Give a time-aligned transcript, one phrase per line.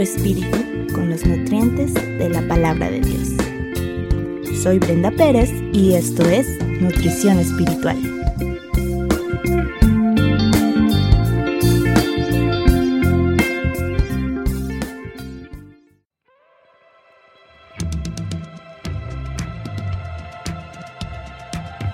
[0.00, 0.56] tu espíritu
[0.94, 3.28] con los nutrientes de la palabra de Dios.
[4.62, 6.46] Soy Brenda Pérez y esto es
[6.80, 7.98] Nutrición Espiritual.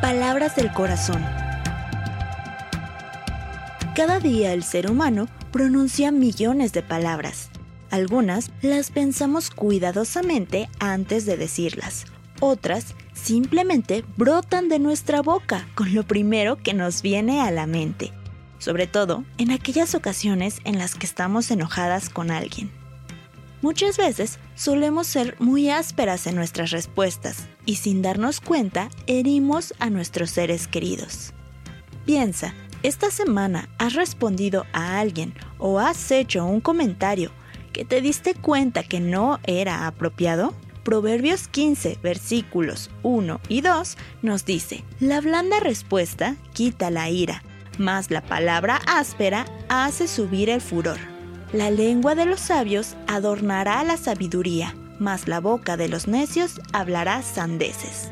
[0.00, 1.20] Palabras del corazón.
[3.96, 7.50] Cada día el ser humano pronuncia millones de palabras.
[7.90, 12.04] Algunas las pensamos cuidadosamente antes de decirlas.
[12.40, 18.12] Otras simplemente brotan de nuestra boca con lo primero que nos viene a la mente,
[18.58, 22.70] sobre todo en aquellas ocasiones en las que estamos enojadas con alguien.
[23.60, 29.90] Muchas veces solemos ser muy ásperas en nuestras respuestas y sin darnos cuenta herimos a
[29.90, 31.32] nuestros seres queridos.
[32.06, 37.32] Piensa, esta semana has respondido a alguien o has hecho un comentario
[37.78, 40.52] que te diste cuenta que no era apropiado?
[40.82, 47.44] Proverbios 15, versículos 1 y 2 nos dice, La blanda respuesta quita la ira,
[47.78, 50.98] mas la palabra áspera hace subir el furor.
[51.52, 57.22] La lengua de los sabios adornará la sabiduría, mas la boca de los necios hablará
[57.22, 58.10] sandeces.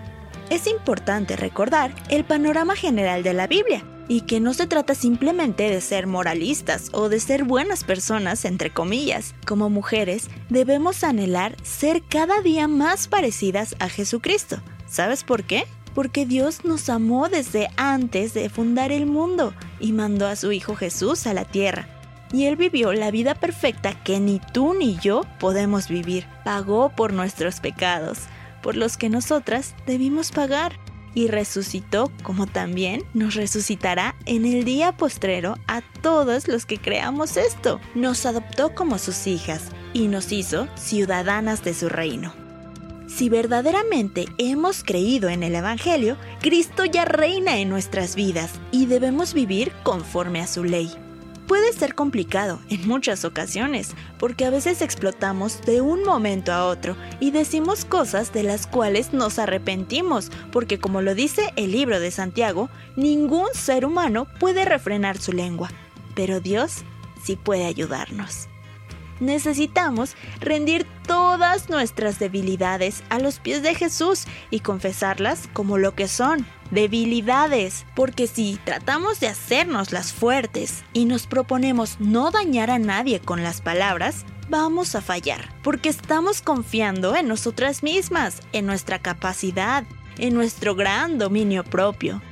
[0.48, 5.70] Es importante recordar el panorama general de la Biblia, y que no se trata simplemente
[5.70, 9.34] de ser moralistas o de ser buenas personas, entre comillas.
[9.46, 14.58] Como mujeres, debemos anhelar ser cada día más parecidas a Jesucristo.
[14.86, 15.64] ¿Sabes por qué?
[15.94, 20.76] Porque Dios nos amó desde antes de fundar el mundo y mandó a su Hijo
[20.76, 21.88] Jesús a la tierra.
[22.32, 26.26] Y Él vivió la vida perfecta que ni tú ni yo podemos vivir.
[26.44, 28.18] Pagó por nuestros pecados,
[28.62, 30.76] por los que nosotras debimos pagar
[31.16, 37.38] y resucitó como también nos resucitará en el día postrero a todos los que creamos
[37.38, 37.80] esto.
[37.94, 42.34] Nos adoptó como sus hijas y nos hizo ciudadanas de su reino.
[43.08, 49.32] Si verdaderamente hemos creído en el Evangelio, Cristo ya reina en nuestras vidas y debemos
[49.32, 50.90] vivir conforme a su ley
[51.46, 56.96] puede ser complicado en muchas ocasiones, porque a veces explotamos de un momento a otro
[57.20, 62.10] y decimos cosas de las cuales nos arrepentimos, porque como lo dice el libro de
[62.10, 65.70] Santiago, ningún ser humano puede refrenar su lengua,
[66.14, 66.84] pero Dios
[67.22, 68.48] sí puede ayudarnos.
[69.20, 76.08] Necesitamos rendir todas nuestras debilidades a los pies de Jesús y confesarlas como lo que
[76.08, 77.86] son, debilidades.
[77.94, 83.42] Porque si tratamos de hacernos las fuertes y nos proponemos no dañar a nadie con
[83.42, 85.54] las palabras, vamos a fallar.
[85.62, 89.84] Porque estamos confiando en nosotras mismas, en nuestra capacidad,
[90.18, 92.22] en nuestro gran dominio propio.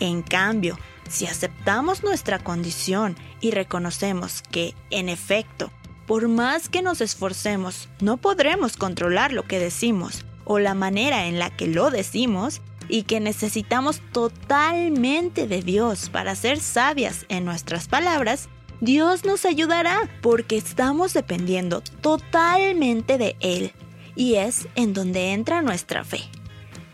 [0.00, 0.78] En cambio,
[1.08, 5.70] si aceptamos nuestra condición y reconocemos que, en efecto,
[6.06, 11.38] por más que nos esforcemos, no podremos controlar lo que decimos o la manera en
[11.38, 17.88] la que lo decimos y que necesitamos totalmente de Dios para ser sabias en nuestras
[17.88, 18.48] palabras,
[18.80, 23.72] Dios nos ayudará porque estamos dependiendo totalmente de Él
[24.16, 26.20] y es en donde entra nuestra fe.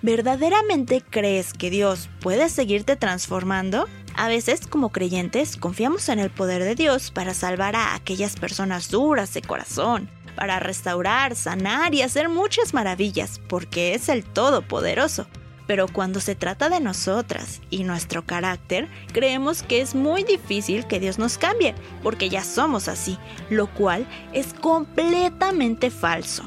[0.01, 3.89] ¿Verdaderamente crees que Dios puede seguirte transformando?
[4.15, 8.91] A veces, como creyentes, confiamos en el poder de Dios para salvar a aquellas personas
[8.91, 15.27] duras de corazón, para restaurar, sanar y hacer muchas maravillas, porque es el Todopoderoso.
[15.67, 21.01] Pero cuando se trata de nosotras y nuestro carácter, creemos que es muy difícil que
[21.01, 23.19] Dios nos cambie, porque ya somos así,
[23.51, 26.45] lo cual es completamente falso.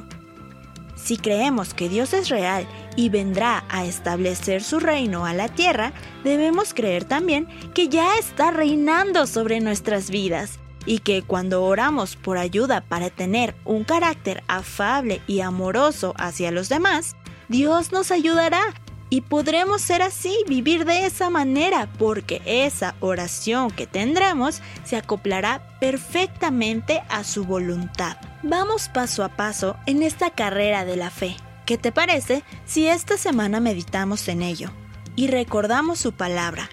[0.95, 5.93] Si creemos que Dios es real y vendrá a establecer su reino a la tierra,
[6.23, 12.37] debemos creer también que ya está reinando sobre nuestras vidas y que cuando oramos por
[12.37, 17.15] ayuda para tener un carácter afable y amoroso hacia los demás,
[17.49, 18.61] Dios nos ayudará
[19.09, 25.77] y podremos ser así, vivir de esa manera, porque esa oración que tendremos se acoplará
[25.81, 28.15] perfectamente a su voluntad.
[28.41, 31.35] Vamos paso a paso en esta carrera de la fe.
[31.65, 34.71] ¿Qué te parece si esta semana meditamos en ello
[35.15, 36.69] y recordamos su palabra?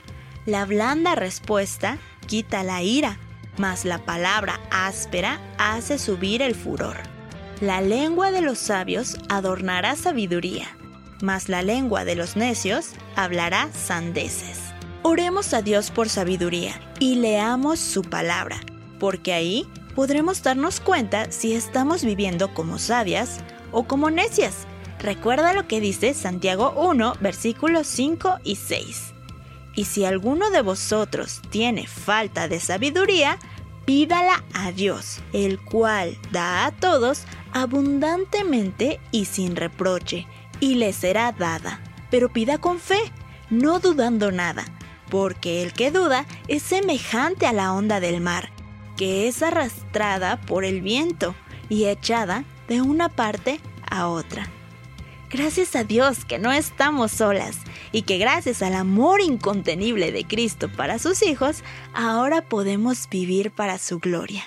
[0.46, 3.18] La blanda respuesta quita la ira,
[3.58, 6.96] mas la palabra áspera hace subir el furor.
[7.60, 10.78] La lengua de los sabios adornará sabiduría
[11.22, 14.60] mas la lengua de los necios hablará sandeces.
[15.02, 18.60] Oremos a Dios por sabiduría y leamos su palabra,
[18.98, 23.38] porque ahí podremos darnos cuenta si estamos viviendo como sabias
[23.72, 24.66] o como necias.
[25.00, 29.14] Recuerda lo que dice Santiago 1, versículos 5 y 6.
[29.74, 33.38] Y si alguno de vosotros tiene falta de sabiduría,
[33.84, 37.22] pídala a Dios, el cual da a todos
[37.52, 40.26] abundantemente y sin reproche,
[40.58, 41.80] y le será dada.
[42.10, 43.00] Pero pida con fe,
[43.50, 44.64] no dudando nada,
[45.10, 48.50] porque el que duda es semejante a la onda del mar,
[48.96, 51.36] que es arrastrada por el viento
[51.68, 54.48] y echada de una parte a otra.
[55.30, 57.58] Gracias a Dios que no estamos solas
[57.92, 63.78] y que gracias al amor incontenible de Cristo para sus hijos, ahora podemos vivir para
[63.78, 64.44] su gloria.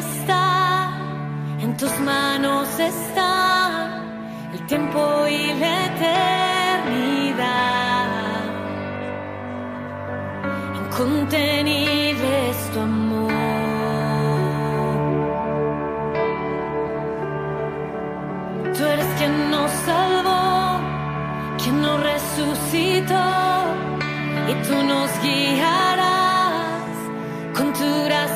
[0.00, 0.90] Majestad,
[1.60, 4.02] en tus manos está
[4.52, 7.36] el tiempo y la eternidad.
[10.82, 13.32] Incontenible es tu amor.
[18.76, 20.80] Tú eres quien nos salvó,
[21.62, 23.24] quien nos resucitó
[24.48, 26.10] y tú nos guiarás
[27.54, 28.29] con tu gracia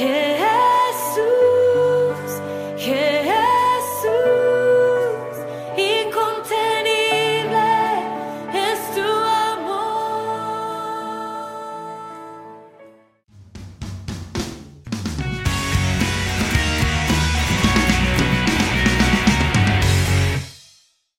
[0.00, 0.71] Yeah.